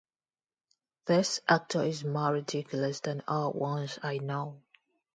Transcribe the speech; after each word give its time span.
This 1.05 1.41
actor 1.47 1.83
is 1.83 2.03
more 2.03 2.33
ridiculous 2.33 3.01
than 3.01 3.21
all 3.27 3.53
ones 3.53 3.99
I 4.01 4.17
know. 4.17 4.59